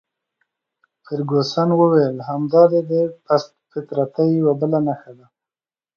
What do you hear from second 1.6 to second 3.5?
وویل: همدا دي د پست